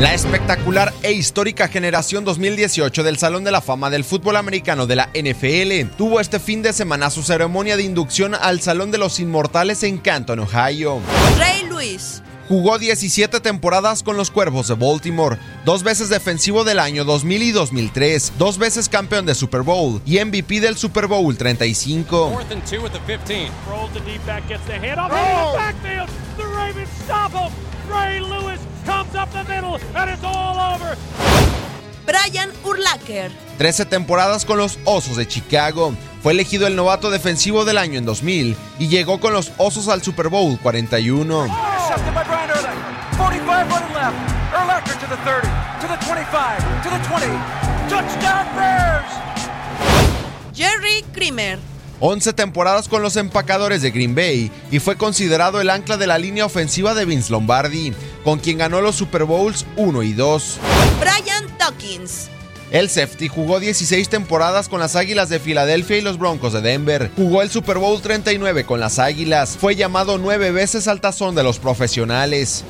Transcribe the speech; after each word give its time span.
La 0.00 0.14
espectacular 0.14 0.94
e 1.02 1.12
histórica 1.12 1.68
generación 1.68 2.24
2018 2.24 3.02
del 3.02 3.18
Salón 3.18 3.44
de 3.44 3.50
la 3.50 3.60
Fama 3.60 3.90
del 3.90 4.02
Fútbol 4.02 4.36
Americano 4.36 4.86
de 4.86 4.96
la 4.96 5.10
NFL 5.12 5.94
tuvo 5.98 6.20
este 6.20 6.40
fin 6.40 6.62
de 6.62 6.72
semana 6.72 7.10
su 7.10 7.22
ceremonia 7.22 7.76
de 7.76 7.82
inducción 7.82 8.34
al 8.34 8.62
Salón 8.62 8.90
de 8.90 8.96
los 8.96 9.20
Inmortales 9.20 9.82
en 9.82 9.98
Canton, 9.98 10.38
Ohio. 10.38 11.00
Ray 11.38 11.66
Lewis. 11.68 12.22
Jugó 12.48 12.78
17 12.78 13.40
temporadas 13.40 14.02
con 14.02 14.16
los 14.16 14.30
Cuervos 14.30 14.68
de 14.68 14.74
Baltimore, 14.74 15.36
dos 15.66 15.82
veces 15.82 16.08
defensivo 16.08 16.64
del 16.64 16.78
año 16.78 17.04
2000 17.04 17.42
y 17.42 17.52
2003, 17.52 18.32
dos 18.38 18.56
veces 18.56 18.88
campeón 18.88 19.26
de 19.26 19.34
Super 19.34 19.60
Bowl 19.60 20.00
y 20.06 20.18
MVP 20.18 20.60
del 20.60 20.78
Super 20.78 21.08
Bowl 21.08 21.36
35. 21.36 22.40
Ray 27.90 28.20
Lewis 28.20 28.60
comes 28.86 29.14
up 29.14 29.30
the 29.32 29.44
middle 29.44 29.78
and 29.94 30.10
it's 30.10 30.24
all 30.24 30.74
over. 30.74 30.96
Brian 32.06 32.50
Urlacher. 32.64 33.30
13 33.58 33.84
temporadas 33.84 34.44
con 34.44 34.58
los 34.58 34.78
Osos 34.84 35.16
de 35.16 35.26
Chicago. 35.26 35.94
Fue 36.22 36.32
elegido 36.32 36.66
el 36.66 36.76
novato 36.76 37.10
defensivo 37.10 37.64
del 37.64 37.78
año 37.78 37.98
en 37.98 38.04
2000 38.04 38.56
y 38.78 38.88
llegó 38.88 39.20
con 39.20 39.32
los 39.32 39.52
Osos 39.58 39.88
al 39.88 40.02
Super 40.02 40.28
Bowl 40.28 40.58
41. 40.60 41.46
Jerry 50.54 51.04
Kramer. 51.12 51.69
11 52.00 52.32
temporadas 52.32 52.88
con 52.88 53.02
los 53.02 53.16
empacadores 53.16 53.82
de 53.82 53.90
Green 53.90 54.14
Bay 54.14 54.50
y 54.70 54.78
fue 54.78 54.96
considerado 54.96 55.60
el 55.60 55.70
ancla 55.70 55.96
de 55.96 56.06
la 56.06 56.18
línea 56.18 56.46
ofensiva 56.46 56.94
de 56.94 57.04
Vince 57.04 57.30
Lombardi, 57.30 57.92
con 58.24 58.38
quien 58.38 58.58
ganó 58.58 58.80
los 58.80 58.96
Super 58.96 59.24
Bowls 59.24 59.66
1 59.76 60.02
y 60.02 60.12
2. 60.14 60.58
Brian 60.98 61.46
Dawkins. 61.58 62.28
El 62.70 62.88
safety 62.88 63.26
jugó 63.28 63.58
16 63.58 64.08
temporadas 64.08 64.68
con 64.68 64.78
las 64.78 64.94
Águilas 64.94 65.28
de 65.28 65.40
Filadelfia 65.40 65.98
y 65.98 66.02
los 66.02 66.18
Broncos 66.18 66.52
de 66.52 66.60
Denver. 66.60 67.10
Jugó 67.16 67.42
el 67.42 67.50
Super 67.50 67.78
Bowl 67.78 68.00
39 68.00 68.64
con 68.64 68.78
las 68.78 68.98
Águilas. 69.00 69.56
Fue 69.60 69.74
llamado 69.74 70.18
nueve 70.18 70.52
veces 70.52 70.86
al 70.86 71.00
tazón 71.00 71.34
de 71.34 71.42
los 71.42 71.58
profesionales. 71.58 72.64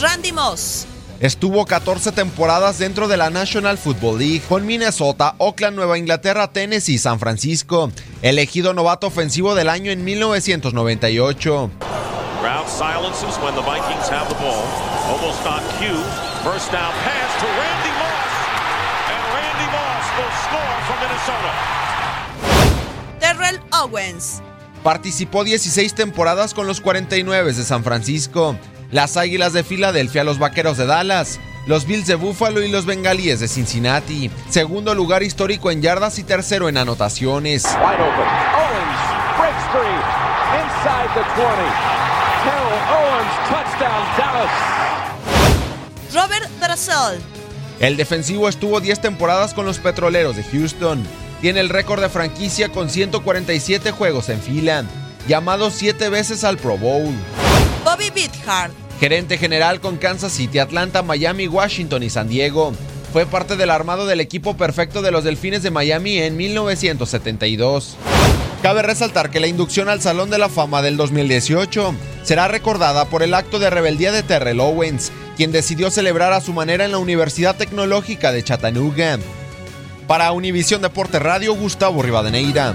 Randy 0.00 0.32
Moss. 0.32 0.86
Estuvo 1.20 1.64
14 1.64 2.12
temporadas 2.12 2.78
dentro 2.78 3.08
de 3.08 3.16
la 3.16 3.30
National 3.30 3.78
Football 3.78 4.18
League 4.18 4.42
con 4.46 4.66
Minnesota, 4.66 5.34
Oakland, 5.38 5.74
Nueva 5.74 5.96
Inglaterra, 5.96 6.52
Tennessee 6.52 6.94
y 6.94 6.98
San 6.98 7.18
Francisco. 7.18 7.90
Elegido 8.20 8.74
novato 8.74 9.06
ofensivo 9.06 9.54
del 9.54 9.70
año 9.70 9.90
en 9.90 10.04
1998. 10.04 11.70
Crowd 12.42 12.68
silences 12.68 13.38
when 13.42 13.54
the 13.54 13.62
Vikings 13.62 14.10
have 14.10 14.28
the 14.28 14.34
ball. 14.34 14.62
Almost 15.08 15.46
on 15.46 15.62
cue. 15.78 16.04
First 16.44 16.70
down 16.70 16.92
pass 17.02 17.32
to 17.40 17.46
Randy 17.46 17.92
Moss. 17.96 18.30
And 19.08 19.22
Randy 19.32 19.68
Moss 19.72 20.04
will 20.18 20.32
score 20.44 20.76
from 20.84 20.98
Minnesota. 21.00 21.52
Terrell 23.20 23.58
Owens. 23.72 24.42
Participó 24.82 25.44
16 25.44 25.94
temporadas 25.94 26.52
con 26.52 26.66
los 26.66 26.82
49 26.82 27.54
de 27.54 27.64
San 27.64 27.82
Francisco 27.82 28.54
las 28.90 29.16
Águilas 29.16 29.52
de 29.52 29.64
Filadelfia, 29.64 30.24
los 30.24 30.38
Vaqueros 30.38 30.76
de 30.76 30.86
Dallas, 30.86 31.40
los 31.66 31.86
Bills 31.86 32.06
de 32.06 32.14
Buffalo 32.14 32.62
y 32.62 32.70
los 32.70 32.86
Bengalíes 32.86 33.40
de 33.40 33.48
Cincinnati. 33.48 34.30
Segundo 34.48 34.94
lugar 34.94 35.22
histórico 35.22 35.70
en 35.70 35.82
yardas 35.82 36.18
y 36.18 36.24
tercero 36.24 36.68
en 36.68 36.76
anotaciones. 36.76 37.64
Robert 46.14 46.48
Dressel. 46.60 47.20
El 47.80 47.96
defensivo 47.96 48.48
estuvo 48.48 48.80
10 48.80 49.00
temporadas 49.00 49.52
con 49.52 49.66
los 49.66 49.78
Petroleros 49.78 50.36
de 50.36 50.44
Houston. 50.44 51.06
Tiene 51.40 51.60
el 51.60 51.68
récord 51.68 52.00
de 52.00 52.08
franquicia 52.08 52.70
con 52.70 52.88
147 52.88 53.90
juegos 53.90 54.30
en 54.30 54.40
fila. 54.40 54.84
Llamado 55.28 55.70
7 55.70 56.08
veces 56.08 56.44
al 56.44 56.56
Pro 56.56 56.78
Bowl. 56.78 57.12
Bobby 57.84 58.10
Bithard. 58.10 58.85
Gerente 59.00 59.36
general 59.36 59.80
con 59.80 59.98
Kansas 59.98 60.32
City, 60.32 60.58
Atlanta, 60.58 61.02
Miami, 61.02 61.48
Washington 61.48 62.02
y 62.02 62.10
San 62.10 62.28
Diego. 62.28 62.72
Fue 63.12 63.26
parte 63.26 63.56
del 63.56 63.70
armado 63.70 64.06
del 64.06 64.20
equipo 64.20 64.56
perfecto 64.56 65.02
de 65.02 65.10
los 65.10 65.24
Delfines 65.24 65.62
de 65.62 65.70
Miami 65.70 66.18
en 66.18 66.36
1972. 66.36 67.96
Cabe 68.62 68.82
resaltar 68.82 69.30
que 69.30 69.40
la 69.40 69.46
inducción 69.46 69.88
al 69.88 70.00
Salón 70.00 70.30
de 70.30 70.38
la 70.38 70.48
Fama 70.48 70.82
del 70.82 70.96
2018 70.96 71.94
será 72.22 72.48
recordada 72.48 73.04
por 73.04 73.22
el 73.22 73.34
acto 73.34 73.58
de 73.58 73.70
rebeldía 73.70 74.12
de 74.12 74.22
Terrell 74.22 74.60
Owens, 74.60 75.12
quien 75.36 75.52
decidió 75.52 75.90
celebrar 75.90 76.32
a 76.32 76.40
su 76.40 76.52
manera 76.52 76.84
en 76.84 76.92
la 76.92 76.98
Universidad 76.98 77.56
Tecnológica 77.56 78.32
de 78.32 78.42
Chattanooga. 78.42 79.18
Para 80.06 80.32
Univisión 80.32 80.82
Deporte 80.82 81.18
Radio, 81.18 81.54
Gustavo 81.54 82.02
Rivadeneira. 82.02 82.74